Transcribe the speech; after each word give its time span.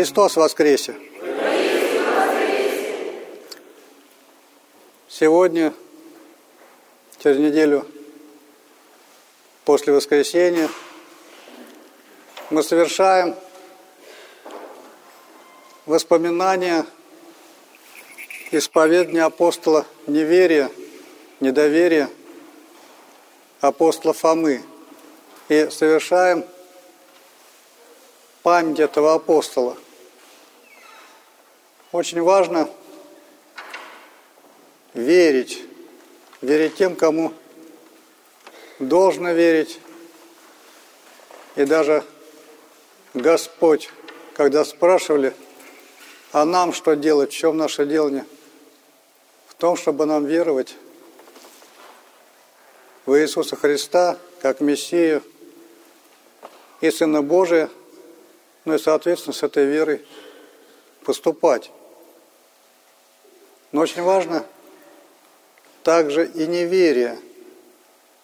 Христос 0.00 0.36
воскресе! 0.36 0.96
Сегодня, 5.10 5.74
через 7.22 7.36
неделю 7.36 7.86
после 9.66 9.92
воскресения, 9.92 10.70
мы 12.48 12.62
совершаем 12.62 13.36
воспоминания 15.84 16.86
исповедания 18.52 19.24
апостола 19.24 19.84
неверия, 20.06 20.70
недоверия 21.40 22.08
апостола 23.60 24.14
Фомы 24.14 24.62
и 25.50 25.68
совершаем 25.70 26.46
память 28.42 28.80
этого 28.80 29.12
апостола. 29.12 29.76
Очень 31.92 32.22
важно 32.22 32.68
верить, 34.94 35.62
верить 36.40 36.76
тем, 36.76 36.96
кому 36.96 37.32
должно 38.78 39.32
верить. 39.32 39.80
И 41.56 41.64
даже 41.64 42.04
Господь, 43.14 43.90
когда 44.34 44.64
спрашивали, 44.64 45.34
а 46.32 46.44
нам 46.44 46.72
что 46.72 46.94
делать, 46.94 47.32
в 47.32 47.36
чем 47.36 47.56
наше 47.56 47.86
делание? 47.86 48.24
В 49.48 49.54
том, 49.54 49.76
чтобы 49.76 50.06
нам 50.06 50.26
веровать 50.26 50.76
в 53.04 53.18
Иисуса 53.18 53.56
Христа, 53.56 54.16
как 54.40 54.60
Мессию 54.60 55.22
и 56.80 56.90
Сына 56.90 57.22
Божия– 57.22 57.68
ну 58.64 58.74
и, 58.74 58.78
соответственно, 58.78 59.32
с 59.32 59.42
этой 59.42 59.64
верой 59.64 60.04
поступать. 61.10 61.72
Но 63.72 63.80
очень 63.80 64.02
важно 64.02 64.46
также 65.82 66.24
и 66.24 66.46
неверие. 66.46 67.18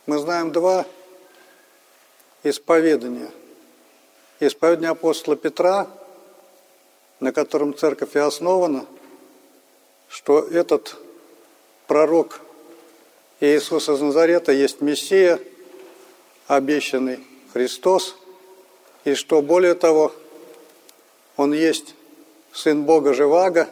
Мы 0.06 0.19
знаем 0.19 0.53
два 0.53 0.87
исповедания. 2.45 3.29
Исповедание 4.39 4.91
апостола 4.91 5.34
Петра, 5.34 5.89
на 7.19 7.33
котором 7.33 7.77
церковь 7.77 8.14
и 8.14 8.20
основана, 8.20 8.87
что 10.09 10.39
этот 10.39 10.95
пророк 11.89 12.41
Иисус 13.41 13.89
из 13.89 14.01
Назарета 14.01 14.53
есть 14.53 14.81
Мессия, 14.81 15.41
обещанный 16.47 17.19
Христос, 17.53 18.14
и 19.05 19.14
что 19.14 19.42
более 19.42 19.75
того– 19.75 20.12
он 21.37 21.53
есть 21.53 21.95
Сын 22.56 22.84
Бога 22.84 23.12
Живаго, 23.12 23.68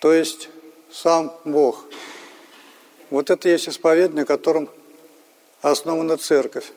то 0.00 0.10
есть 0.10 0.48
сам 0.90 1.36
Бог. 1.44 1.84
Вот 3.10 3.28
это 3.28 3.50
есть 3.50 3.68
исповедание, 3.68 4.22
на 4.22 4.24
котором 4.24 4.70
основана 5.60 6.16
церковь. 6.16 6.72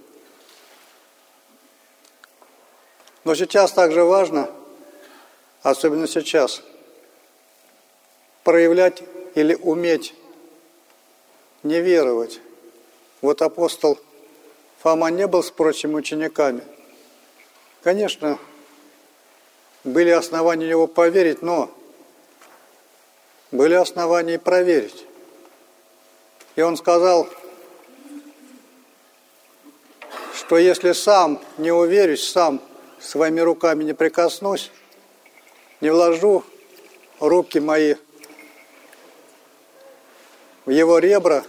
Но 3.24 3.36
сейчас 3.36 3.72
также 3.72 4.04
важно, 4.04 4.52
особенно 5.62 6.08
сейчас, 6.08 6.62
проявлять 8.44 9.02
или 9.34 9.56
уметь 9.56 10.14
не 11.64 11.80
веровать. 11.80 12.42
Вот 13.22 13.42
апостол 13.42 13.98
Фома 14.80 15.10
не 15.10 15.26
был 15.26 15.42
с 15.42 15.52
прочими 15.52 15.96
учениками– 15.96 16.62
Конечно, 17.86 18.40
были 19.86 20.10
основания 20.10 20.68
его 20.68 20.88
поверить, 20.88 21.42
но 21.42 21.72
были 23.52 23.76
основания 23.76 24.38
проверить. 24.38 25.06
И 26.58 26.62
он 26.62 26.76
сказал, 26.76 27.30
что 30.34 30.58
если 30.58 30.92
сам 30.92 31.42
не 31.58 31.72
уверюсь, 31.72 32.28
сам 32.28 32.62
своими 33.00 33.40
руками 33.40 33.86
не 33.86 33.94
прикоснусь, 33.94 34.72
не 35.80 35.90
вложу 35.90 36.44
руки 37.22 37.60
мои 37.60 37.96
в 40.66 40.72
его 40.72 41.00
ребра, 41.00 41.46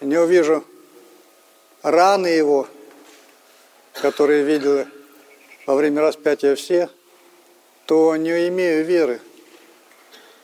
не 0.00 0.18
увижу 0.18 0.62
раны 1.82 2.26
его– 2.26 2.68
которые 4.00 4.44
видели 4.44 4.86
во 5.68 5.74
время 5.74 6.00
распятия 6.00 6.56
все, 6.56 6.88
то 7.84 8.16
не 8.16 8.48
имею 8.48 8.86
веры 8.86 9.20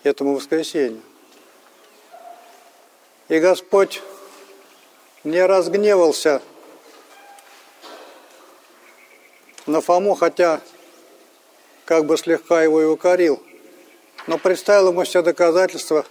этому 0.02 0.34
воскресению. 0.34 1.00
И 3.30 3.38
Господь 3.38 4.02
не 5.24 5.40
разгневался 5.40 6.42
на 9.64 9.80
Фому, 9.80 10.14
хотя 10.14 10.60
как 11.86 12.04
бы 12.04 12.18
слегка 12.18 12.62
его 12.62 12.82
и 12.82 12.84
укорил, 12.84 13.42
но 14.26 14.36
представил 14.36 14.88
ему 14.88 15.04
все 15.04 15.22
доказательства 15.22 16.04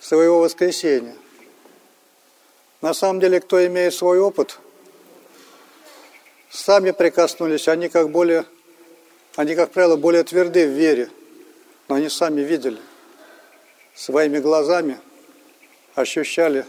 своего 0.00 0.40
воскресения. 0.40 1.16
На 2.80 2.94
самом 2.94 3.20
деле, 3.20 3.42
кто 3.42 3.64
имеет 3.66 3.92
свой 3.92 4.18
опыт– 4.20 4.58
сами 6.54 6.92
прикоснулись, 6.92 7.68
они 7.68 7.88
как 7.88 8.10
более, 8.10 8.44
они, 9.36 9.54
как 9.54 9.72
правило, 9.72 9.96
более 9.96 10.22
тверды 10.22 10.66
в 10.66 10.70
вере, 10.70 11.10
но 11.88 11.96
они 11.96 12.08
сами 12.08 12.42
видели, 12.42 12.78
своими 13.94 14.38
глазами 14.38 14.98
ощущали 15.94 16.64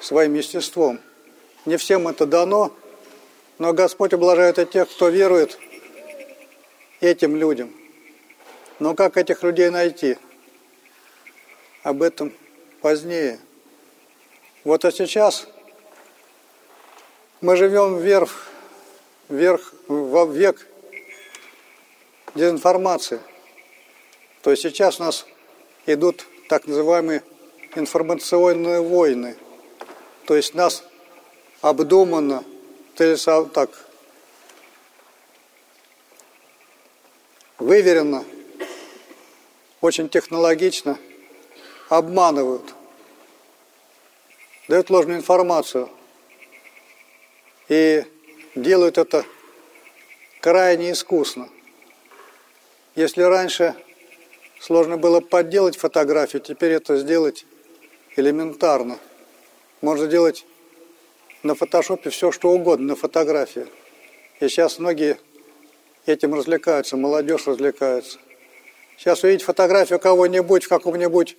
своим 0.00 0.34
естеством. 0.34 1.00
Не 1.64 1.76
всем 1.76 2.08
это 2.08 2.26
дано, 2.26 2.72
но 3.58 3.72
Господь 3.72 4.12
облажает 4.12 4.58
и 4.58 4.66
тех, 4.66 4.88
кто 4.88 5.08
верует 5.08 5.58
этим 7.00 7.36
людям. 7.36 7.74
Но 8.78 8.94
как 8.94 9.16
этих 9.16 9.42
людей 9.42 9.70
найти? 9.70 10.18
Об 11.82 12.02
этом 12.02 12.32
позднее. 12.80 13.38
Вот 14.62 14.84
а 14.84 14.92
сейчас 14.92 15.48
мы 17.40 17.56
живем 17.56 17.98
вверх 17.98 18.47
вверх, 19.28 19.72
во 19.88 20.24
век 20.26 20.66
дезинформации. 22.34 23.20
То 24.42 24.50
есть 24.50 24.62
сейчас 24.62 25.00
у 25.00 25.04
нас 25.04 25.26
идут 25.86 26.26
так 26.48 26.66
называемые 26.66 27.22
информационные 27.74 28.80
войны. 28.80 29.36
То 30.26 30.36
есть 30.36 30.54
нас 30.54 30.84
обдуманно, 31.60 32.44
так, 32.96 33.70
выверенно, 37.58 38.24
очень 39.80 40.08
технологично 40.08 40.98
обманывают, 41.88 42.74
дают 44.66 44.90
ложную 44.90 45.18
информацию. 45.18 45.88
И 47.68 48.04
делают 48.62 48.98
это 48.98 49.24
крайне 50.40 50.92
искусно. 50.92 51.48
Если 52.94 53.22
раньше 53.22 53.74
сложно 54.60 54.96
было 54.96 55.20
подделать 55.20 55.76
фотографию, 55.76 56.42
теперь 56.42 56.72
это 56.72 56.96
сделать 56.96 57.46
элементарно. 58.16 58.98
Можно 59.80 60.06
делать 60.06 60.44
на 61.42 61.54
фотошопе 61.54 62.10
все, 62.10 62.32
что 62.32 62.50
угодно 62.50 62.88
на 62.88 62.96
фотографии. 62.96 63.66
И 64.40 64.48
сейчас 64.48 64.78
многие 64.78 65.18
этим 66.06 66.34
развлекаются, 66.34 66.96
молодежь 66.96 67.46
развлекается. 67.46 68.18
Сейчас 68.96 69.22
увидеть 69.22 69.44
фотографию 69.44 70.00
кого-нибудь 70.00 70.64
в 70.64 70.68
каком-нибудь, 70.68 71.36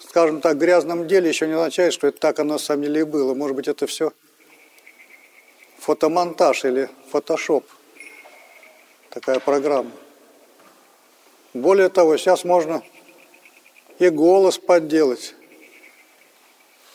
скажем 0.00 0.40
так, 0.40 0.58
грязном 0.58 1.06
деле 1.06 1.28
еще 1.28 1.46
не 1.46 1.52
означает, 1.52 1.92
что 1.92 2.08
это 2.08 2.18
так 2.18 2.40
оно 2.40 2.54
на 2.54 2.58
самом 2.58 2.82
деле 2.82 3.02
и 3.02 3.04
было. 3.04 3.34
Может 3.34 3.56
быть, 3.56 3.68
это 3.68 3.86
все 3.86 4.12
фотомонтаж 5.80 6.64
или 6.64 6.90
фотошоп. 7.10 7.66
Такая 9.08 9.40
программа. 9.40 9.90
Более 11.54 11.88
того, 11.88 12.16
сейчас 12.16 12.44
можно 12.44 12.82
и 13.98 14.08
голос 14.08 14.58
подделать 14.58 15.34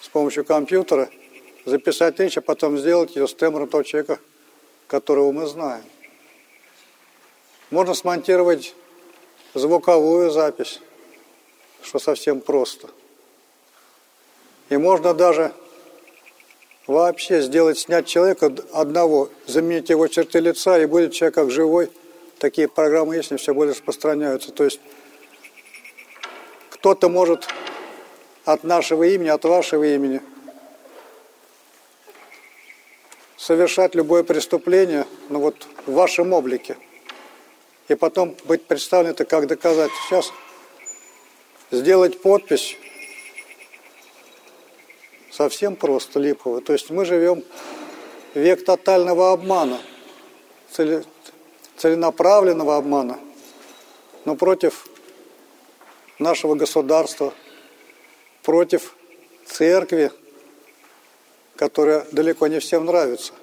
с 0.01 0.07
помощью 0.07 0.45
компьютера, 0.45 1.09
записать 1.65 2.19
речь, 2.19 2.37
а 2.37 2.41
потом 2.41 2.77
сделать 2.77 3.15
ее 3.15 3.27
с 3.27 3.33
тембром 3.33 3.67
того 3.67 3.83
человека, 3.83 4.19
которого 4.87 5.31
мы 5.31 5.47
знаем. 5.47 5.83
Можно 7.71 7.95
смонтировать 7.95 8.75
звуковую 9.55 10.29
запись, 10.29 10.79
что 11.81 11.99
совсем 11.99 12.39
просто. 12.39 12.89
И 14.69 14.77
можно 14.77 15.13
даже 15.13 15.53
вообще 16.87 17.41
сделать, 17.41 17.79
снять 17.79 18.07
человека 18.07 18.53
одного, 18.73 19.29
заменить 19.47 19.89
его 19.89 20.07
черты 20.07 20.39
лица, 20.39 20.79
и 20.79 20.85
будет 20.85 21.13
человек 21.13 21.35
как 21.35 21.51
живой. 21.51 21.89
Такие 22.39 22.67
программы 22.67 23.15
есть, 23.15 23.31
они 23.31 23.39
все 23.39 23.53
более 23.53 23.73
распространяются. 23.73 24.51
То 24.51 24.63
есть 24.63 24.79
кто-то 26.69 27.09
может 27.09 27.47
от 28.43 28.63
нашего 28.63 29.03
имени, 29.03 29.29
от 29.29 29.43
вашего 29.45 29.83
имени 29.83 30.21
совершать 33.37 33.95
любое 33.95 34.23
преступление, 34.23 35.05
ну 35.29 35.39
вот 35.39 35.67
в 35.85 35.93
вашем 35.93 36.33
облике. 36.33 36.77
И 37.87 37.95
потом 37.95 38.35
быть 38.45 38.65
представлен 38.65 39.11
это 39.11 39.25
как 39.25 39.47
доказать. 39.47 39.91
Сейчас 40.07 40.31
сделать 41.71 42.21
подпись 42.21 42.77
совсем 45.35 45.75
просто 45.75 46.19
липово. 46.19 46.61
То 46.61 46.71
есть 46.73 46.89
мы 46.89 47.03
живем 47.03 47.43
век 48.33 48.63
тотального 48.63 49.33
обмана, 49.33 49.81
целенаправленного 51.77 52.77
обмана, 52.77 53.19
но 54.23 54.35
против 54.35 54.87
нашего 56.19 56.55
государства, 56.55 57.33
против 58.43 58.95
церкви, 59.45 60.11
которая 61.57 62.05
далеко 62.11 62.47
не 62.47 62.59
всем 62.59 62.85
нравится 62.85 63.33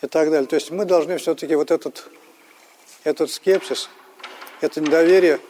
и 0.00 0.06
так 0.06 0.30
далее. 0.30 0.46
То 0.46 0.56
есть 0.56 0.70
мы 0.70 0.86
должны 0.86 1.18
все-таки 1.18 1.54
вот 1.54 1.70
этот, 1.70 2.08
этот 3.04 3.30
скепсис, 3.30 3.90
это 4.62 4.80
недоверие 4.80 5.40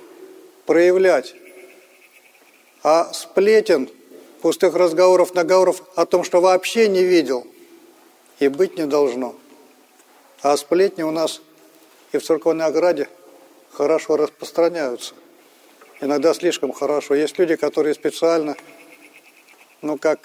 проявлять. 0.66 1.36
А 2.82 3.12
сплетен, 3.12 3.90
пустых 4.46 4.76
разговоров, 4.76 5.34
наговоров 5.34 5.82
о 5.96 6.06
том, 6.06 6.22
что 6.22 6.40
вообще 6.40 6.86
не 6.86 7.02
видел, 7.02 7.44
и 8.38 8.46
быть 8.46 8.78
не 8.78 8.86
должно. 8.86 9.34
А 10.40 10.56
сплетни 10.56 11.02
у 11.02 11.10
нас 11.10 11.42
и 12.12 12.18
в 12.18 12.24
церковной 12.24 12.66
ограде 12.66 13.08
хорошо 13.72 14.16
распространяются. 14.16 15.14
Иногда 16.00 16.32
слишком 16.32 16.72
хорошо. 16.72 17.16
Есть 17.16 17.36
люди, 17.40 17.56
которые 17.56 17.92
специально, 17.94 18.54
ну 19.82 19.98
как 19.98 20.20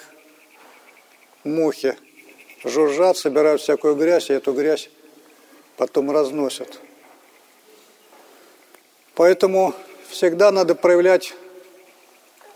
мухи, 1.42 1.96
жужжат, 2.62 3.16
собирают 3.16 3.60
всякую 3.60 3.96
грязь, 3.96 4.30
и 4.30 4.34
эту 4.34 4.52
грязь 4.52 4.88
потом 5.76 6.12
разносят. 6.12 6.78
Поэтому 9.16 9.74
всегда 10.08 10.52
надо 10.52 10.76
проявлять 10.76 11.34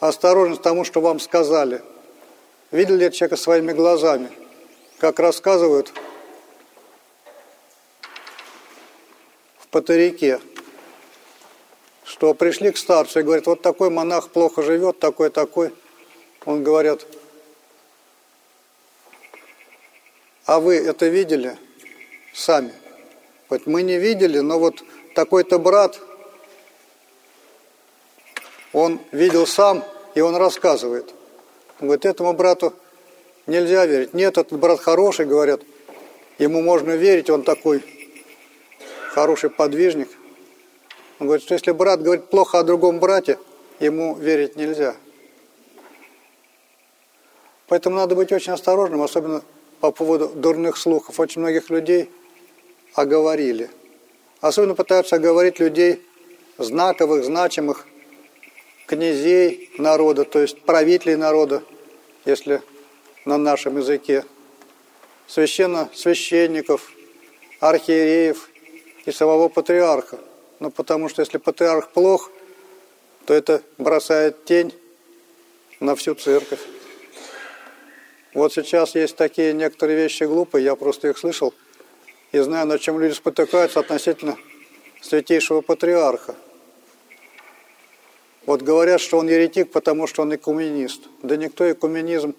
осторожность 0.00 0.62
тому, 0.62 0.84
что 0.84 1.00
вам 1.00 1.20
сказали. 1.20 1.82
Видели 2.70 3.04
ли 3.04 3.12
человека 3.12 3.36
своими 3.36 3.72
глазами? 3.72 4.30
Как 4.98 5.18
рассказывают 5.18 5.92
в 9.58 9.68
Патерике, 9.68 10.40
что 12.04 12.34
пришли 12.34 12.70
к 12.70 12.76
старцу 12.76 13.20
и 13.20 13.22
говорят, 13.22 13.46
вот 13.46 13.62
такой 13.62 13.90
монах 13.90 14.30
плохо 14.30 14.62
живет, 14.62 14.98
такой-такой. 14.98 15.72
Он 16.44 16.62
говорят, 16.62 17.06
а 20.44 20.60
вы 20.60 20.76
это 20.76 21.06
видели 21.08 21.58
сами? 22.32 22.72
Вот 23.48 23.66
мы 23.66 23.82
не 23.82 23.98
видели, 23.98 24.38
но 24.38 24.58
вот 24.58 24.82
такой-то 25.14 25.58
брат– 25.58 26.00
он 28.76 29.00
видел 29.10 29.46
сам, 29.46 29.82
и 30.14 30.20
он 30.20 30.36
рассказывает. 30.36 31.14
Он 31.80 31.86
говорит, 31.86 32.04
этому 32.04 32.34
брату 32.34 32.74
нельзя 33.46 33.86
верить. 33.86 34.12
Нет, 34.12 34.36
этот 34.36 34.58
брат 34.58 34.80
хороший, 34.80 35.24
говорят, 35.24 35.62
ему 36.38 36.60
можно 36.60 36.90
верить, 36.90 37.30
он 37.30 37.42
такой 37.42 37.82
хороший 39.12 39.48
подвижник. 39.48 40.10
Он 41.18 41.26
говорит, 41.26 41.42
что 41.42 41.54
если 41.54 41.72
брат 41.72 42.02
говорит 42.02 42.26
плохо 42.26 42.58
о 42.58 42.64
другом 42.64 43.00
брате, 43.00 43.38
ему 43.80 44.14
верить 44.14 44.56
нельзя. 44.56 44.94
Поэтому 47.68 47.96
надо 47.96 48.14
быть 48.14 48.30
очень 48.30 48.52
осторожным, 48.52 49.00
особенно 49.00 49.42
по 49.80 49.90
поводу 49.90 50.28
дурных 50.28 50.76
слухов. 50.76 51.18
Очень 51.18 51.40
многих 51.40 51.70
людей 51.70 52.10
оговорили. 52.92 53.70
Особенно 54.42 54.74
пытаются 54.74 55.16
оговорить 55.16 55.60
людей 55.60 56.02
знаковых, 56.58 57.24
значимых, 57.24 57.86
князей 58.86 59.70
народа, 59.78 60.24
то 60.24 60.40
есть 60.40 60.62
правителей 60.62 61.16
народа, 61.16 61.62
если 62.24 62.62
на 63.24 63.36
нашем 63.36 63.78
языке, 63.78 64.24
священно 65.26 65.90
священников, 65.92 66.90
архиереев 67.60 68.48
и 69.04 69.12
самого 69.12 69.48
патриарха. 69.48 70.18
Ну, 70.60 70.70
потому 70.70 71.08
что 71.08 71.22
если 71.22 71.38
патриарх 71.38 71.90
плох, 71.90 72.30
то 73.26 73.34
это 73.34 73.62
бросает 73.76 74.44
тень 74.44 74.72
на 75.80 75.96
всю 75.96 76.14
церковь. 76.14 76.60
Вот 78.32 78.52
сейчас 78.52 78.94
есть 78.94 79.16
такие 79.16 79.52
некоторые 79.52 79.96
вещи 79.96 80.24
глупые, 80.24 80.64
я 80.64 80.76
просто 80.76 81.08
их 81.08 81.18
слышал, 81.18 81.52
и 82.32 82.38
знаю, 82.38 82.66
на 82.66 82.78
чем 82.78 83.00
люди 83.00 83.14
спотыкаются 83.14 83.80
относительно 83.80 84.36
святейшего 85.00 85.60
патриарха– 85.60 86.36
вот 88.46 88.62
говорят, 88.62 89.00
что 89.00 89.18
он 89.18 89.28
еретик, 89.28 89.72
потому 89.72 90.06
что 90.06 90.22
он 90.22 90.34
экуменист. 90.34 91.02
Да 91.22 91.36
никто 91.36 91.70
экуменизм 91.70 92.34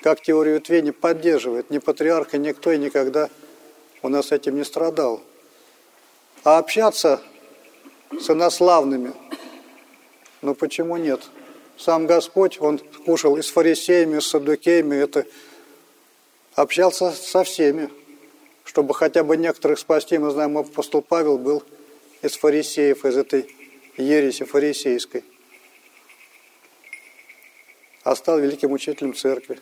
как 0.00 0.22
теорию 0.22 0.54
ветвей 0.54 0.80
не 0.80 0.90
поддерживает. 0.90 1.70
Ни 1.70 1.78
патриарх, 1.78 2.34
и 2.34 2.38
никто 2.38 2.72
и 2.72 2.78
никогда 2.78 3.28
у 4.02 4.08
нас 4.08 4.32
этим 4.32 4.56
не 4.56 4.64
страдал. 4.64 5.22
А 6.44 6.58
общаться 6.58 7.20
с 8.18 8.30
инославными, 8.30 9.12
ну 10.40 10.54
почему 10.54 10.96
нет? 10.96 11.20
Сам 11.76 12.06
Господь, 12.06 12.58
Он 12.60 12.78
кушал 13.04 13.36
и 13.36 13.42
с 13.42 13.50
фарисеями, 13.50 14.18
и 14.18 14.20
с 14.20 14.28
садукеями, 14.28 14.96
это 14.96 15.26
общался 16.54 17.10
со 17.10 17.44
всеми, 17.44 17.90
чтобы 18.64 18.94
хотя 18.94 19.24
бы 19.24 19.36
некоторых 19.36 19.78
спасти. 19.78 20.16
Мы 20.16 20.30
знаем, 20.30 20.56
апостол 20.56 21.02
Павел 21.02 21.36
был 21.36 21.62
из 22.22 22.36
фарисеев, 22.36 23.04
из 23.04 23.16
этой 23.16 23.54
ереси 23.96 24.44
фарисейской 24.44 25.24
а 28.04 28.14
стал 28.14 28.38
великим 28.38 28.72
учителем 28.72 29.14
церкви. 29.14 29.58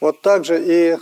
Вот 0.00 0.20
так 0.22 0.44
же 0.44 0.60
и 0.60 0.96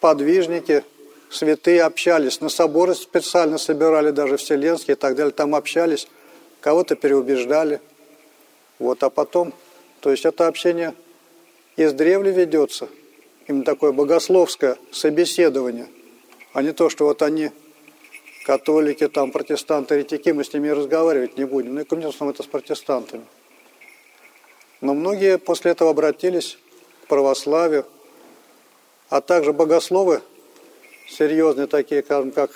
подвижники, 0.00 0.84
святые 1.30 1.82
общались, 1.84 2.40
на 2.40 2.50
соборы 2.50 2.94
специально 2.94 3.56
собирали, 3.56 4.10
даже 4.10 4.36
вселенские 4.36 4.96
и 4.96 4.98
так 4.98 5.16
далее, 5.16 5.32
там 5.32 5.54
общались, 5.54 6.08
кого-то 6.60 6.96
переубеждали. 6.96 7.80
Вот, 8.78 9.02
а 9.02 9.10
потом, 9.10 9.54
то 10.00 10.10
есть 10.10 10.26
это 10.26 10.48
общение 10.48 10.94
издревле 11.76 12.32
ведется, 12.32 12.88
именно 13.46 13.64
такое 13.64 13.92
богословское 13.92 14.76
собеседование, 14.90 15.86
а 16.52 16.62
не 16.62 16.72
то, 16.72 16.90
что 16.90 17.06
вот 17.06 17.22
они 17.22 17.50
католики, 18.44 19.06
там, 19.08 19.30
протестанты, 19.30 19.94
еретики, 19.94 20.30
мы 20.30 20.44
с 20.44 20.52
ними 20.52 20.68
разговаривать 20.68 21.38
не 21.38 21.44
будем. 21.44 21.76
Ну 21.76 21.80
и, 21.80 21.84
конечно, 21.84 22.28
это 22.28 22.42
с 22.42 22.46
протестантами. 22.46 23.24
Но 24.82 24.94
многие 24.94 25.38
после 25.38 25.70
этого 25.70 25.90
обратились 25.90 26.58
к 27.04 27.06
православию, 27.06 27.86
а 29.08 29.20
также 29.20 29.52
богословы, 29.52 30.22
серьезные 31.08 31.68
такие, 31.68 32.02
скажем, 32.02 32.32
как 32.32 32.50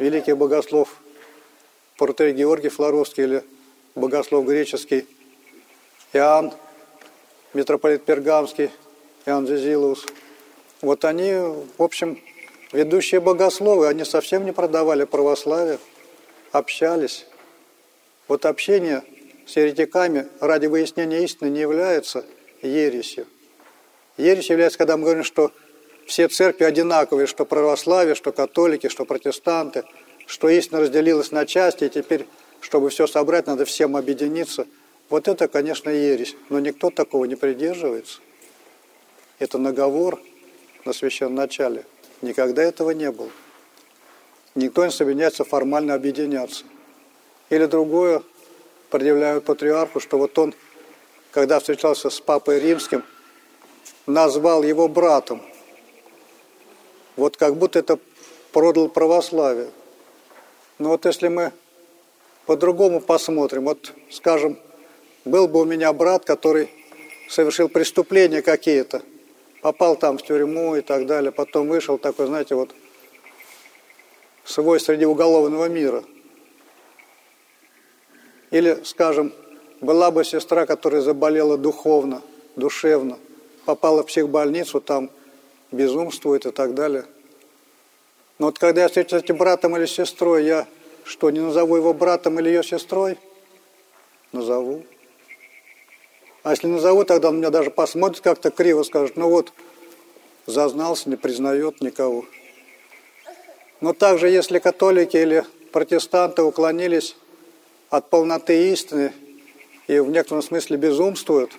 великий 0.00 0.32
богослов 0.32 0.96
Портрей 1.96 2.32
Георгий 2.32 2.70
Флоровский 2.70 3.22
или 3.22 3.44
богослов 3.94 4.44
греческий 4.44 5.06
Иоанн, 6.12 6.52
митрополит 7.52 8.04
Пергамский, 8.04 8.70
Иоанн 9.24 9.46
Зизилус. 9.46 10.06
Вот 10.82 11.04
они, 11.04 11.34
в 11.34 11.82
общем, 11.82 12.20
ведущие 12.72 13.20
богословы, 13.20 13.86
они 13.86 14.04
совсем 14.04 14.44
не 14.44 14.50
продавали 14.50 15.04
православие, 15.04 15.78
общались. 16.50 17.26
Вот 18.26 18.44
общение 18.44 19.04
с 19.46 19.56
еретиками 19.56 20.28
ради 20.40 20.66
выяснения 20.66 21.24
истины 21.24 21.48
не 21.48 21.60
является 21.60 22.24
ересью. 22.62 23.26
Ересь 24.16 24.50
является, 24.50 24.78
когда 24.78 24.96
мы 24.96 25.04
говорим, 25.04 25.24
что 25.24 25.52
все 26.06 26.28
церкви 26.28 26.64
одинаковые, 26.64 27.26
что 27.26 27.44
православие, 27.44 28.14
что 28.14 28.32
католики, 28.32 28.88
что 28.88 29.04
протестанты, 29.04 29.84
что 30.26 30.48
истина 30.48 30.80
разделилась 30.80 31.30
на 31.32 31.46
части, 31.46 31.84
и 31.84 31.88
теперь, 31.88 32.26
чтобы 32.60 32.90
все 32.90 33.06
собрать, 33.06 33.46
надо 33.46 33.64
всем 33.64 33.96
объединиться. 33.96 34.66
Вот 35.10 35.28
это, 35.28 35.48
конечно, 35.48 35.90
ересь, 35.90 36.36
но 36.48 36.60
никто 36.60 36.90
такого 36.90 37.24
не 37.24 37.36
придерживается. 37.36 38.20
Это 39.38 39.58
наговор 39.58 40.20
на 40.84 40.92
священном 40.92 41.34
начале. 41.34 41.84
Никогда 42.22 42.62
этого 42.62 42.90
не 42.90 43.10
было. 43.10 43.30
Никто 44.54 44.84
не 44.84 44.92
собирается 44.92 45.44
формально 45.44 45.94
объединяться. 45.94 46.64
Или 47.50 47.66
другое, 47.66 48.22
предъявляют 48.94 49.44
патриарху, 49.44 49.98
что 49.98 50.18
вот 50.18 50.38
он, 50.38 50.54
когда 51.32 51.58
встречался 51.58 52.10
с 52.10 52.20
папой 52.20 52.60
римским, 52.60 53.02
назвал 54.06 54.62
его 54.62 54.86
братом. 54.86 55.42
Вот 57.16 57.36
как 57.36 57.56
будто 57.56 57.80
это 57.80 57.98
продал 58.52 58.88
православие. 58.88 59.70
Но 60.78 60.90
вот 60.90 61.06
если 61.06 61.26
мы 61.26 61.50
по-другому 62.46 63.00
посмотрим, 63.00 63.64
вот 63.64 63.92
скажем, 64.12 64.60
был 65.24 65.48
бы 65.48 65.62
у 65.62 65.64
меня 65.64 65.92
брат, 65.92 66.24
который 66.24 66.70
совершил 67.28 67.68
преступления 67.68 68.42
какие-то, 68.42 69.02
попал 69.60 69.96
там 69.96 70.18
в 70.18 70.22
тюрьму 70.22 70.76
и 70.76 70.82
так 70.82 71.06
далее, 71.06 71.32
потом 71.32 71.66
вышел 71.66 71.98
такой, 71.98 72.26
знаете, 72.26 72.54
вот 72.54 72.72
свой 74.44 74.78
среди 74.78 75.04
уголовного 75.04 75.68
мира. 75.68 76.04
Или, 78.54 78.78
скажем, 78.84 79.32
была 79.80 80.12
бы 80.12 80.24
сестра, 80.24 80.64
которая 80.64 81.00
заболела 81.00 81.58
духовно, 81.58 82.22
душевно, 82.54 83.18
попала 83.64 84.04
в 84.04 84.06
психбольницу, 84.06 84.80
там 84.80 85.10
безумствует 85.72 86.46
и 86.46 86.52
так 86.52 86.72
далее. 86.72 87.04
Но 88.38 88.46
вот 88.46 88.60
когда 88.60 88.82
я 88.82 88.86
встречаюсь 88.86 89.22
с 89.22 89.24
этим 89.24 89.38
братом 89.38 89.76
или 89.76 89.86
сестрой, 89.86 90.44
я 90.44 90.68
что, 91.02 91.30
не 91.30 91.40
назову 91.40 91.74
его 91.74 91.92
братом 91.92 92.38
или 92.38 92.48
ее 92.48 92.62
сестрой? 92.62 93.18
Назову. 94.30 94.84
А 96.44 96.52
если 96.52 96.68
назову, 96.68 97.02
тогда 97.02 97.30
он 97.30 97.38
меня 97.38 97.50
даже 97.50 97.72
посмотрит 97.72 98.20
как-то 98.22 98.52
криво, 98.52 98.84
скажет, 98.84 99.16
ну 99.16 99.30
вот, 99.30 99.52
зазнался, 100.46 101.10
не 101.10 101.16
признает 101.16 101.80
никого. 101.80 102.24
Но 103.80 103.94
также, 103.94 104.28
если 104.28 104.60
католики 104.60 105.16
или 105.16 105.44
протестанты 105.72 106.44
уклонились 106.44 107.16
от 107.96 108.10
полноты 108.10 108.72
истины 108.72 109.12
и 109.86 110.00
в 110.00 110.10
некотором 110.10 110.42
смысле 110.42 110.76
безумствуют, 110.76 111.52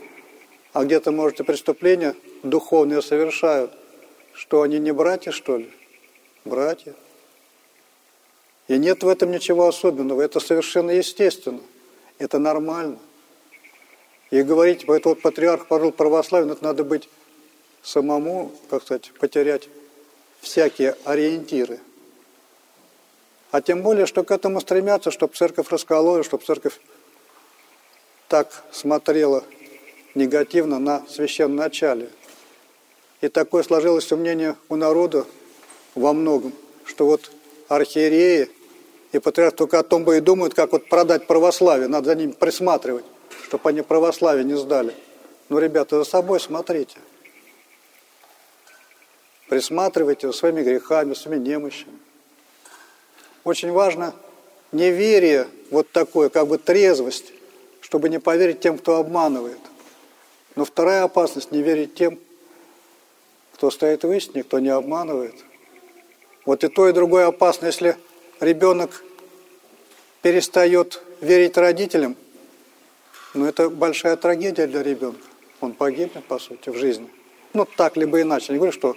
а 0.74 0.84
где-то, 0.84 1.12
может, 1.12 1.40
и 1.40 1.44
преступления 1.44 2.14
духовные 2.44 3.02
совершают, 3.02 3.72
что 4.34 4.62
они 4.62 4.80
не 4.80 4.92
братья, 4.92 5.32
что 5.32 5.58
ли? 5.58 5.72
Братья. 6.44 6.94
И 8.68 8.78
нет 8.78 9.04
в 9.04 9.08
этом 9.08 9.32
ничего 9.32 9.68
особенного, 9.68 10.22
это 10.22 10.42
совершенно 10.42 10.92
естественно, 10.92 11.62
это 12.20 12.38
нормально. 12.38 13.00
И 14.30 14.42
говорить, 14.42 14.86
поэтому 14.86 15.16
вот 15.16 15.22
патриарх 15.22 15.68
порол 15.68 15.94
православен, 15.94 16.52
это 16.52 16.64
надо 16.64 16.84
быть 16.84 17.08
самому, 17.82 18.52
как 18.70 18.84
сказать, 18.84 19.12
потерять 19.20 19.70
всякие 20.42 20.98
ориентиры. 21.06 21.80
А 23.56 23.62
тем 23.62 23.84
более, 23.84 24.06
что 24.06 24.26
к 24.26 24.32
этому 24.32 24.60
стремятся, 24.60 25.12
чтобы 25.12 25.34
церковь 25.34 25.70
раскололась, 25.70 26.26
чтобы 26.26 26.44
церковь 26.44 26.78
так 28.28 28.52
смотрела 28.74 29.46
негативно 30.14 30.78
на 30.78 31.08
священном 31.08 31.56
начале. 31.56 32.10
И 33.22 33.30
такое 33.30 33.64
сложилось 33.64 34.12
мнение 34.12 34.58
у 34.68 34.76
народа 34.76 35.26
во 35.96 36.12
многом, 36.12 36.52
что 36.84 37.06
вот 37.06 37.32
архиереи 37.70 38.50
и 39.14 39.20
патриарх 39.20 39.56
только 39.56 39.80
о 39.80 39.84
том 39.84 40.04
бы 40.04 40.18
и 40.18 40.20
думают, 40.20 40.54
как 40.54 40.74
вот 40.74 40.90
продать 40.90 41.26
православие, 41.26 41.88
надо 41.88 42.08
за 42.08 42.16
ними 42.16 42.34
присматривать, 42.34 43.06
чтобы 43.46 43.70
они 43.70 43.84
православие 43.84 44.44
не 44.44 44.58
сдали. 44.58 44.94
Ну, 45.48 45.60
ребята, 45.60 45.98
за 46.00 46.04
собой 46.04 46.42
смотрите. 46.42 46.98
Присматривайте 49.48 50.28
за 50.28 50.34
своими 50.34 50.62
грехами, 50.62 51.14
своими 51.14 51.48
немощами. 51.48 52.00
Очень 53.46 53.72
важно 53.72 54.16
неверие, 54.72 55.48
вот 55.70 55.92
такое, 55.92 56.30
как 56.30 56.48
бы 56.48 56.58
трезвость, 56.58 57.32
чтобы 57.80 58.10
не 58.10 58.20
поверить 58.20 58.60
тем, 58.60 58.80
кто 58.80 58.98
обманывает. 58.98 59.60
Но 60.56 60.66
вторая 60.66 61.04
опасность– 61.04 61.52
не 61.52 61.62
верить 61.62 61.94
тем, 61.94 62.20
кто 63.54 63.70
стоит 63.70 64.04
в 64.04 64.12
истине, 64.12 64.44
кто 64.44 64.58
не 64.58 64.70
обманывает. 64.70 65.36
Вот 66.46 66.64
и 66.64 66.70
то, 66.70 66.90
и 66.90 66.92
другое 66.92 67.28
опасно. 67.28 67.68
Если 67.68 67.96
ребенок 68.40 69.04
перестает 70.24 71.04
верить 71.22 71.56
родителям, 71.56 72.16
ну 73.36 73.46
это 73.46 73.70
большая 73.70 74.16
трагедия 74.16 74.66
для 74.66 74.82
ребенка. 74.82 75.22
Он 75.62 75.74
погибнет, 75.74 76.26
по 76.26 76.40
сути, 76.40 76.70
в 76.70 76.78
жизни. 76.78 77.10
Ну, 77.54 77.68
так 77.78 77.96
либо 77.96 78.22
иначе. 78.22 78.54
Не 78.54 78.58
говорю, 78.58 78.74
что 78.74 78.96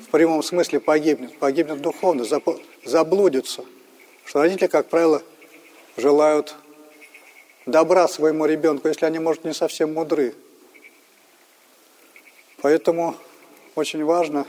в 0.00 0.08
прямом 0.10 0.42
смысле 0.42 0.80
погибнет. 0.80 1.38
Погибнет 1.38 1.80
духовно, 1.80 2.24
заблудится. 2.84 3.64
Что 4.24 4.40
родители, 4.40 4.68
как 4.68 4.88
правило, 4.88 5.22
желают 5.96 6.54
добра 7.66 8.08
своему 8.08 8.46
ребенку, 8.46 8.88
если 8.88 9.06
они, 9.06 9.18
может, 9.18 9.44
не 9.44 9.54
совсем 9.54 9.94
мудры. 9.94 10.34
Поэтому 12.62 13.14
очень 13.74 14.04
важно 14.04 14.46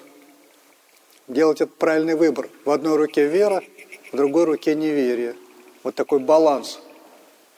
делать 1.27 1.61
этот 1.61 1.75
правильный 1.75 2.15
выбор. 2.15 2.49
В 2.63 2.69
одной 2.69 2.95
руке 2.95 3.27
вера, 3.27 3.63
в 4.11 4.15
другой 4.15 4.45
руке 4.45 4.75
неверие. 4.75 5.35
Вот 5.83 5.95
такой 5.95 6.19
баланс, 6.19 6.79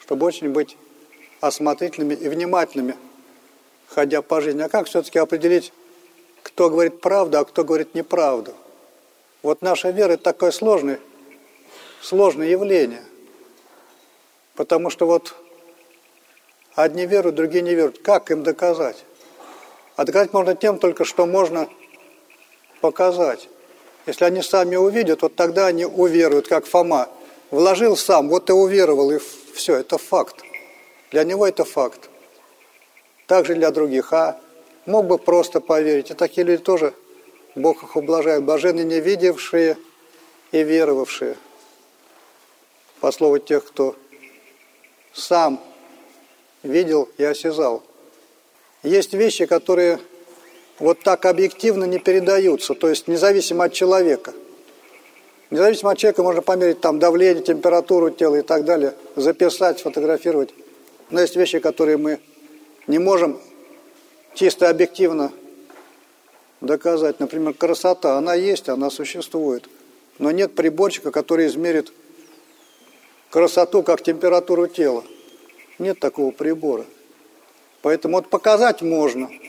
чтобы 0.00 0.26
очень 0.26 0.50
быть 0.50 0.76
осмотрительными 1.40 2.14
и 2.14 2.28
внимательными, 2.28 2.96
ходя 3.86 4.22
по 4.22 4.40
жизни. 4.40 4.62
А 4.62 4.68
как 4.68 4.86
все-таки 4.86 5.18
определить, 5.18 5.72
кто 6.48 6.70
говорит 6.70 7.00
правду, 7.00 7.38
а 7.38 7.44
кто 7.44 7.62
говорит 7.62 7.94
неправду? 7.94 8.54
Вот 9.42 9.60
наша 9.62 9.90
вера– 9.90 10.12
это 10.14 10.24
такое 10.24 10.50
сложное, 10.50 10.98
сложное 12.00 12.48
явление. 12.48 13.04
Потому 14.56 14.88
что 14.90 15.06
вот 15.06 15.34
одни 16.74 17.06
веруют, 17.06 17.36
другие 17.36 17.62
не 17.62 17.74
веруют. 17.74 18.00
Как 18.00 18.30
им 18.30 18.42
доказать? 18.42 19.04
А 19.96 20.04
доказать 20.04 20.32
можно 20.32 20.56
тем 20.56 20.78
только, 20.78 21.04
что 21.04 21.26
можно 21.26 21.68
показать. 22.80 23.48
Если 24.06 24.24
они 24.24 24.42
сами 24.42 24.76
увидят, 24.76 25.22
вот 25.22 25.36
тогда 25.36 25.66
они 25.66 25.84
уверуют, 25.84 26.48
как 26.48 26.64
Фома. 26.66 27.08
Вложил 27.50 27.96
сам, 27.96 28.28
вот 28.28 28.48
и 28.50 28.52
уверовал, 28.52 29.10
и 29.10 29.18
все, 29.54 29.76
это 29.76 29.98
факт. 29.98 30.36
Для 31.10 31.24
него 31.24 31.46
это 31.46 31.64
факт. 31.64 32.08
Также 33.26 33.54
для 33.54 33.70
других. 33.70 34.12
А 34.12 34.40
мог 34.88 35.06
бы 35.06 35.18
просто 35.18 35.60
поверить. 35.60 36.10
И 36.10 36.14
такие 36.14 36.44
люди 36.46 36.62
тоже, 36.62 36.94
Бог 37.54 37.82
их 37.82 37.94
ублажает. 37.94 38.42
Блаженны 38.42 38.80
не 38.80 39.00
видевшие 39.00 39.76
и 40.50 40.62
веровавшие. 40.62 41.36
По 43.00 43.12
слову 43.12 43.38
тех, 43.38 43.64
кто 43.64 43.94
сам 45.12 45.60
видел 46.62 47.08
и 47.18 47.22
осязал. 47.22 47.82
Есть 48.82 49.12
вещи, 49.12 49.46
которые 49.46 50.00
вот 50.78 51.00
так 51.00 51.26
объективно 51.26 51.84
не 51.84 51.98
передаются, 51.98 52.74
то 52.74 52.88
есть 52.88 53.08
независимо 53.08 53.64
от 53.64 53.72
человека. 53.72 54.32
Независимо 55.50 55.92
от 55.92 55.98
человека 55.98 56.22
можно 56.22 56.42
померить 56.42 56.80
там 56.80 56.98
давление, 56.98 57.42
температуру 57.42 58.10
тела 58.10 58.36
и 58.36 58.42
так 58.42 58.64
далее, 58.64 58.94
записать, 59.16 59.80
сфотографировать. 59.80 60.54
Но 61.10 61.20
есть 61.20 61.36
вещи, 61.36 61.58
которые 61.58 61.96
мы 61.96 62.20
не 62.86 62.98
можем 62.98 63.40
чисто 64.38 64.70
объективно 64.70 65.32
доказать. 66.60 67.20
Например, 67.20 67.52
красота, 67.52 68.16
она 68.16 68.34
есть, 68.34 68.68
она 68.68 68.90
существует. 68.90 69.68
Но 70.18 70.30
нет 70.30 70.54
приборчика, 70.54 71.10
который 71.10 71.46
измерит 71.46 71.92
красоту 73.30 73.82
как 73.82 74.02
температуру 74.02 74.66
тела. 74.66 75.04
Нет 75.78 75.98
такого 76.00 76.30
прибора. 76.30 76.84
Поэтому 77.82 78.16
вот 78.16 78.28
показать 78.30 78.82
можно– 78.82 79.30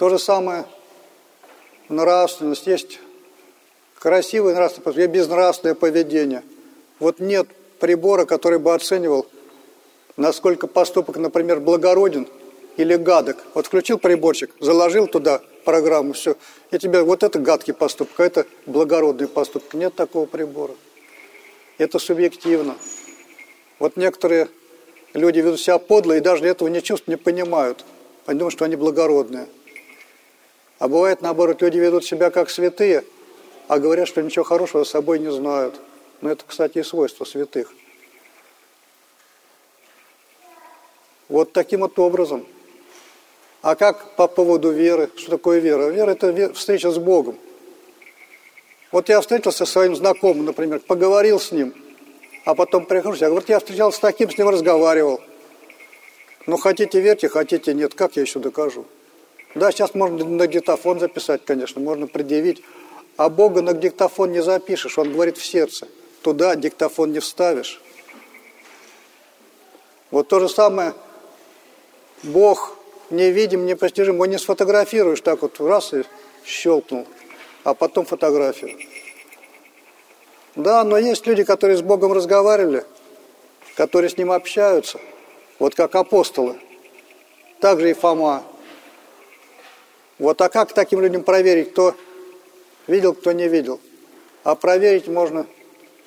то 0.00 0.08
же 0.08 0.18
самое 0.18 0.64
нравственность. 1.90 2.66
Есть 2.66 3.00
красивое 3.98 4.54
нравственное 4.54 4.84
поведение, 4.84 5.14
безнравственное 5.14 5.74
поведение. 5.74 6.42
Вот 6.98 7.20
нет 7.20 7.48
прибора, 7.80 8.24
который 8.24 8.58
бы 8.58 8.74
оценивал, 8.74 9.26
насколько 10.16 10.66
поступок, 10.66 11.16
например, 11.16 11.60
благороден 11.60 12.26
или 12.76 12.96
гадок. 12.96 13.38
Вот 13.54 13.66
включил 13.66 13.98
приборчик, 13.98 14.50
заложил 14.60 15.06
туда 15.06 15.40
программу, 15.64 16.12
все, 16.12 16.36
и 16.70 16.78
тебе 16.78 17.02
вот 17.02 17.22
это 17.22 17.38
гадкий 17.38 17.74
поступок, 17.74 18.18
а 18.20 18.24
это 18.24 18.46
благородный 18.66 19.28
поступок. 19.28 19.74
Нет 19.74 19.94
такого 19.94 20.26
прибора. 20.26 20.74
Это 21.78 21.98
субъективно. 21.98 22.76
Вот 23.78 23.96
некоторые 23.96 24.48
люди 25.14 25.40
ведут 25.40 25.60
себя 25.60 25.78
подло 25.78 26.14
и 26.16 26.20
даже 26.20 26.46
этого 26.46 26.68
не 26.68 26.82
чувствуют, 26.82 27.08
не 27.08 27.22
понимают. 27.22 27.84
Они 28.26 28.38
думают, 28.38 28.52
что 28.52 28.64
они 28.64 28.76
благородные. 28.76 29.48
А 30.78 30.88
бывает, 30.88 31.20
наоборот, 31.20 31.60
люди 31.62 31.78
ведут 31.78 32.04
себя 32.04 32.30
как 32.30 32.50
святые, 32.50 33.04
а 33.68 33.78
говорят, 33.78 34.08
что 34.08 34.22
ничего 34.22 34.44
хорошего 34.44 34.84
с 34.84 34.90
собой 34.90 35.18
не 35.18 35.30
знают. 35.30 35.80
Но 36.20 36.30
это, 36.30 36.44
кстати, 36.46 36.78
и 36.78 36.82
свойство 36.82 37.24
святых. 37.24 37.72
Вот 41.30 41.52
таким 41.52 41.80
вот 41.80 41.98
образом. 41.98 42.44
А 43.62 43.76
как 43.76 44.16
по 44.16 44.26
поводу 44.26 44.72
веры? 44.72 45.08
Что 45.16 45.32
такое 45.32 45.60
вера? 45.60 45.88
Вера– 45.88 46.10
это 46.12 46.52
встреча 46.54 46.90
с 46.90 46.98
Богом. 46.98 47.38
Вот 48.90 49.08
я 49.08 49.20
встретился 49.20 49.64
со 49.64 49.72
своим 49.72 49.94
знакомым, 49.94 50.46
например, 50.46 50.80
поговорил 50.80 51.38
с 51.38 51.52
ним, 51.52 51.72
а 52.44 52.56
потом 52.56 52.84
прихожу, 52.84 53.18
я 53.20 53.28
говорю, 53.28 53.44
я 53.46 53.60
встречался 53.60 53.98
с 53.98 54.00
таким, 54.00 54.28
с 54.28 54.36
ним 54.36 54.48
разговаривал. 54.48 55.20
Ну, 56.46 56.56
хотите 56.56 57.00
верьте, 57.00 57.28
хотите 57.28 57.74
нет. 57.74 57.94
Как 57.94 58.16
я 58.16 58.22
еще 58.22 58.40
докажу? 58.40 58.86
Да, 59.54 59.70
сейчас 59.70 59.94
можно 59.94 60.24
на 60.24 60.48
диктофон 60.48 60.98
записать, 60.98 61.44
конечно, 61.44 61.80
можно 61.80 62.08
предъявить. 62.08 62.62
А 63.16 63.28
Бога 63.28 63.62
на 63.62 63.74
диктофон 63.74 64.32
не 64.32 64.42
запишешь, 64.42 64.98
Он 64.98 65.12
говорит 65.12 65.36
в 65.36 65.44
сердце. 65.44 65.86
Туда 66.22 66.56
диктофон 66.56 67.12
не 67.12 67.20
вставишь. 67.20 67.80
Вот 70.10 70.26
то 70.26 70.40
же 70.40 70.48
самое, 70.48 70.94
Бог 72.22 72.76
невидим, 73.10 73.66
непостижим, 73.66 74.14
его 74.14 74.26
не 74.26 74.38
сфотографируешь 74.38 75.20
так 75.20 75.42
вот 75.42 75.60
раз 75.60 75.92
и 75.94 76.04
щелкнул, 76.44 77.06
а 77.64 77.74
потом 77.74 78.04
фотографию. 78.04 78.78
Да, 80.56 80.84
но 80.84 80.98
есть 80.98 81.26
люди, 81.26 81.44
которые 81.44 81.76
с 81.76 81.82
Богом 81.82 82.12
разговаривали, 82.12 82.84
которые 83.76 84.10
с 84.10 84.18
Ним 84.18 84.32
общаются, 84.32 85.00
вот 85.58 85.74
как 85.74 85.94
апостолы, 85.94 86.56
также 87.60 87.90
и 87.90 87.94
Фома. 87.94 88.42
Вот 90.18 90.40
а 90.42 90.48
как 90.48 90.72
таким 90.72 91.00
людям 91.00 91.22
проверить, 91.22 91.72
кто 91.72 91.94
видел, 92.86 93.14
кто 93.14 93.32
не 93.32 93.48
видел? 93.48 93.80
А 94.44 94.54
проверить 94.54 95.06
можно 95.06 95.46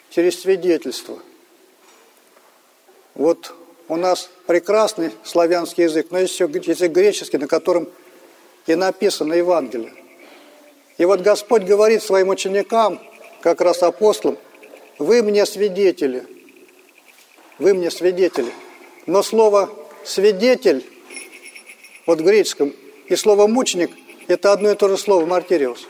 через 0.10 0.40
свидетельство. 0.40 1.18
Вот 3.16 3.56
у 3.88 3.96
нас 3.96 4.30
прекрасный 4.48 5.12
славянский 5.24 5.84
язык, 5.84 6.08
но 6.10 6.20
есть 6.20 6.34
еще 6.34 6.46
язык 6.46 6.92
греческий, 6.92 7.38
на 7.38 7.48
котором 7.48 7.90
и 8.66 8.76
написано 8.76 9.34
Евангелие. 9.34 9.94
И 10.98 11.06
вот 11.06 11.22
Господь 11.22 11.64
говорит 11.64 12.02
своим 12.02 12.30
ученикам, 12.30 13.00
как 13.42 13.62
раз 13.62 13.84
апостолам, 13.84 14.38
вы 15.00 15.22
мне 15.22 15.46
свидетели, 15.46 16.26
вы 17.60 17.74
мне 17.74 17.92
свидетели. 17.92 18.52
Но 19.06 19.22
слово 19.22 19.70
«свидетель» 20.06 20.86
вот 22.06 22.22
в 22.22 22.24
греческом 22.24 22.74
и 23.08 23.16
слово 23.16 23.48
«мученик»– 23.48 23.92
это 24.28 24.54
одно 24.54 24.72
и 24.72 24.76
то 24.76 24.88
же 24.88 24.98
слово 24.98 25.26
«мартириус». 25.26 25.88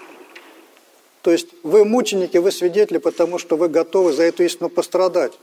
То 1.22 1.32
есть 1.32 1.48
вы 1.64 1.86
мученики, 1.86 2.38
вы 2.38 2.52
свидетели, 2.52 2.98
потому 2.98 3.38
что 3.38 3.56
вы 3.56 3.70
готовы 3.70 4.14
за 4.14 4.24
эту 4.24 4.44
истину 4.44 4.70
пострадать 4.70 5.34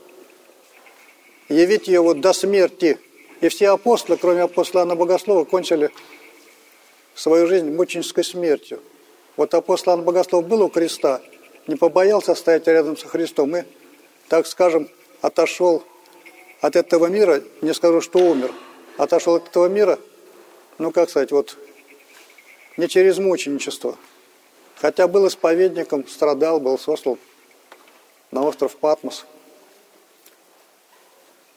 явить 1.51 1.87
ее 1.87 2.01
вот 2.01 2.21
до 2.21 2.33
смерти. 2.33 2.97
И 3.41 3.49
все 3.49 3.69
апостолы, 3.69 4.17
кроме 4.17 4.41
апостола 4.41 4.83
Анна 4.83 4.95
Богослова, 4.95 5.45
кончили 5.45 5.91
свою 7.15 7.47
жизнь 7.47 7.69
мученической 7.71 8.23
смертью. 8.23 8.79
Вот 9.35 9.53
апостол 9.53 9.93
Анна 9.93 10.03
Богослов 10.03 10.47
был 10.47 10.61
у 10.63 10.69
креста, 10.69 11.21
не 11.67 11.75
побоялся 11.75 12.35
стоять 12.35 12.67
рядом 12.67 12.97
со 12.97 13.07
Христом 13.07 13.55
и, 13.57 13.63
так 14.27 14.45
скажем, 14.45 14.89
отошел 15.21 15.83
от 16.61 16.75
этого 16.75 17.07
мира, 17.07 17.41
не 17.61 17.73
скажу, 17.73 18.01
что 18.01 18.19
умер, 18.19 18.51
отошел 18.97 19.35
от 19.35 19.47
этого 19.47 19.67
мира, 19.67 19.97
ну, 20.77 20.91
как 20.91 21.09
сказать, 21.09 21.31
вот 21.31 21.57
не 22.77 22.87
через 22.87 23.17
мученичество, 23.17 23.97
хотя 24.75 25.07
был 25.07 25.27
исповедником, 25.27 26.07
страдал, 26.07 26.59
был 26.59 26.77
сослан 26.77 27.17
на 28.31 28.43
остров 28.43 28.75
Патмос– 28.77 29.25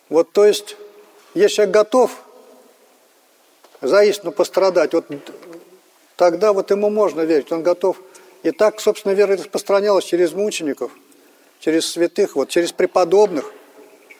вот 0.08 0.32
то 0.32 0.44
есть, 0.44 0.76
если 1.34 1.56
человек 1.56 1.74
готов 1.74 2.22
за 3.80 4.04
истину 4.04 4.32
пострадать, 4.32 4.92
вот 4.92 5.06
тогда 6.16 6.52
вот 6.52 6.70
ему 6.70 6.90
можно 6.90 7.22
верить, 7.22 7.50
он 7.52 7.62
готов. 7.62 7.98
И 8.42 8.50
так, 8.50 8.80
собственно, 8.80 9.12
вера 9.12 9.36
распространялась 9.36 10.04
через 10.04 10.32
мучеников, 10.32 10.92
через 11.60 11.86
святых, 11.86 12.36
вот 12.36 12.50
через 12.50 12.72
преподобных, 12.72 13.50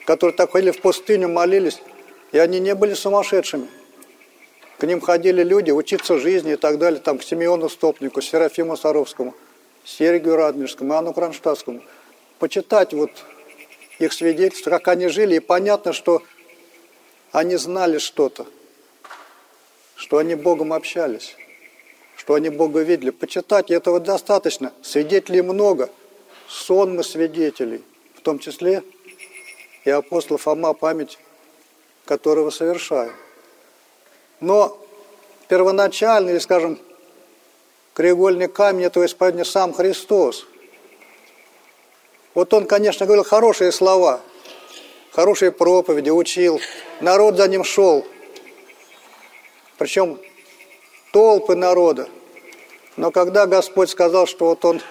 которые 0.05 0.35
так 0.35 0.51
ходили 0.51 0.71
в 0.71 0.81
пустыню, 0.81 1.29
молились, 1.29 1.79
и 2.31 2.39
они 2.39 2.59
не 2.59 2.73
были 2.73 2.93
сумасшедшими. 2.95 3.67
К 4.79 4.83
ним 4.83 4.99
ходили 4.99 5.43
люди 5.43 5.71
учиться 5.71 6.17
жизни 6.17 6.53
и 6.53 6.57
так 6.57 6.79
далее, 6.79 6.99
там, 6.99 7.19
к 7.19 7.23
Симеону 7.23 7.69
Стопнику, 7.69 8.21
Серафиму 8.21 8.75
Саровскому, 8.75 9.33
Сергию 9.85 10.35
Радмирскому, 10.35 10.93
Анну 10.95 11.13
Кронштадтскому. 11.13 11.81
Почитать 12.39 12.93
вот 12.93 13.11
их 13.99 14.13
свидетельства, 14.13 14.69
как 14.69 14.87
они 14.87 15.07
жили, 15.07 15.35
и 15.35 15.39
понятно, 15.39 15.93
что 15.93 16.21
они 17.31 17.55
знали 17.55 17.97
что-то, 17.97 18.45
что 19.95 20.17
они 20.17 20.35
Богом 20.35 20.73
общались, 20.73 21.35
что 22.17 22.33
они 22.33 22.49
Бога 22.49 22.81
видели. 22.81 23.11
Почитать 23.11 23.71
этого 23.71 23.99
достаточно. 23.99 24.73
Свидетелей 24.81 25.41
много. 25.41 25.89
Сон 26.47 26.95
мы 26.95 27.03
свидетелей, 27.03 27.83
в 28.15 28.21
том 28.21 28.39
числе 28.39 28.83
и 29.83 29.89
апостол 29.89 30.37
Фома, 30.37 30.73
память 30.73 31.17
которого 32.05 32.51
совершаем. 32.51 33.13
Но 34.39 34.77
первоначальный, 35.47 36.33
или, 36.33 36.39
скажем, 36.39 36.79
краеугольный 37.93 38.47
камень 38.47 38.85
этого 38.85 39.05
исповедания 39.05 39.45
сам 39.45 39.73
Христос– 39.73 40.45
вот 42.35 42.53
он, 42.53 42.67
конечно, 42.67 43.05
говорил 43.05 43.23
хорошие 43.23 43.71
слова, 43.71 44.21
хорошие 45.11 45.51
проповеди, 45.51 46.09
учил, 46.09 46.59
народ 46.99 47.37
за 47.37 47.47
ним 47.47 47.63
шел. 47.63 48.05
Причем 49.77 50.19
толпы 51.11 51.55
народа. 51.55 52.09
Но 52.97 53.11
когда 53.11 53.45
Господь 53.45 53.89
сказал, 53.89 54.27
что 54.27 54.47
вот 54.47 54.65
он, 54.65 54.81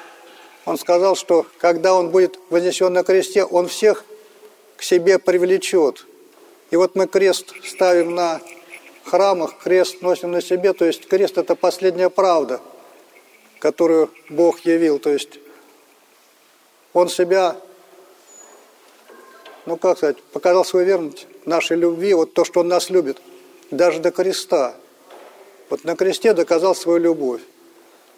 он 0.64 0.78
сказал, 0.78 1.16
что 1.16 1.46
когда 1.58 1.94
он 1.94 2.10
будет 2.10 2.38
вознесен 2.48 2.92
на 2.92 3.04
кресте, 3.04 3.44
он 3.44 3.68
всех 3.68 4.04
к 4.76 4.82
себе 4.82 5.18
привлечет. 5.18 6.06
И 6.70 6.76
вот 6.76 6.96
мы 6.96 7.06
крест 7.06 7.52
ставим 7.62 8.14
на 8.14 8.40
храмах, 9.04 9.58
крест 9.58 10.00
носим 10.00 10.32
на 10.32 10.40
себе, 10.40 10.72
то 10.72 10.86
есть 10.86 11.06
крест– 11.06 11.36
это 11.38 11.54
последняя 11.54 12.08
правда, 12.08 12.60
которую 13.58 14.10
Бог 14.30 14.60
явил, 14.60 14.98
то 14.98 15.10
есть 15.10 15.38
он 16.94 17.08
себя, 17.08 17.56
ну 19.66 19.76
как 19.76 19.98
сказать, 19.98 20.22
показал 20.22 20.64
свою 20.64 20.86
верность 20.86 21.26
нашей 21.44 21.76
любви, 21.76 22.14
вот 22.14 22.32
то, 22.32 22.44
что 22.44 22.60
он 22.60 22.68
нас 22.68 22.88
любит, 22.88 23.20
даже 23.70 23.98
до 23.98 24.10
креста. 24.10 24.74
Вот 25.68 25.84
на 25.84 25.96
кресте 25.96 26.32
доказал 26.32 26.74
свою 26.74 26.98
любовь. 26.98 27.42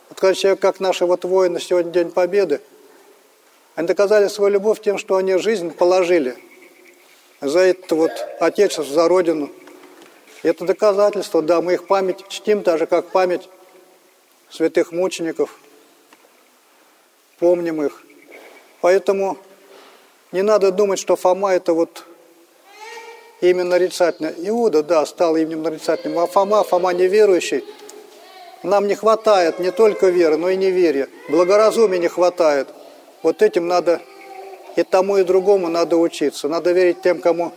Вот 0.09 0.21
когда 0.21 0.35
человек, 0.35 0.61
как 0.61 0.79
наши 0.79 1.07
вот 1.07 1.25
воины 1.25 1.59
сегодня 1.59 1.91
День 1.91 2.11
Победы, 2.11 2.61
они 3.75 3.89
доказали 3.89 4.29
свою 4.29 4.53
любовь 4.53 4.81
тем, 4.81 4.99
что 4.99 5.17
они 5.17 5.37
жизнь 5.37 5.71
положили 5.71 6.37
за 7.41 7.61
это 7.61 7.95
вот 7.95 8.13
Отечество, 8.41 8.85
за 8.85 9.09
Родину. 9.09 9.51
И 10.43 10.49
это 10.49 10.65
доказательство, 10.65 11.43
да, 11.43 11.61
мы 11.61 11.75
их 11.75 11.87
память 11.87 12.29
чтим, 12.29 12.63
так 12.63 12.79
же, 12.79 12.87
как 12.87 13.07
память 13.07 13.49
святых 14.51 14.93
мучеников, 14.93 15.59
помним 17.39 17.83
их. 17.83 18.06
Поэтому 18.81 19.39
не 20.33 20.43
надо 20.43 20.71
думать, 20.71 20.99
что 20.99 21.17
Фома 21.17 21.53
это 21.53 21.73
вот 21.73 22.05
имя 23.41 23.65
нарицательное. 23.65 24.35
Иуда, 24.39 24.83
да, 24.83 25.07
стал 25.07 25.37
именем 25.37 25.63
нарицательным, 25.63 26.19
а 26.19 26.27
Фома, 26.27 26.63
Фома 26.65 26.93
неверующий. 26.93 27.65
Нам 28.63 28.87
не 28.87 28.95
хватает 28.95 29.59
не 29.59 29.71
только 29.71 30.09
веры, 30.09 30.37
но 30.37 30.49
и 30.49 30.57
неверия. 30.57 31.09
Благоразумия 31.29 31.99
не 31.99 32.09
хватает. 32.09 32.69
Вот 33.23 33.43
этим 33.43 33.67
надо 33.69 34.01
и 34.77 34.83
тому, 34.83 35.19
и 35.19 35.25
другому 35.25 35.69
надо 35.69 35.97
учиться. 35.97 36.49
Надо 36.49 36.73
верить 36.73 37.01
тем, 37.03 37.21
кому 37.21 37.53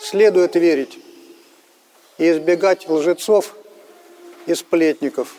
следует 0.00 0.54
верить. 0.54 0.98
И 2.18 2.30
избегать 2.30 2.88
лжецов 2.88 3.54
и 4.46 4.54
сплетников. 4.54 5.34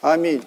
Аминь. 0.00 0.44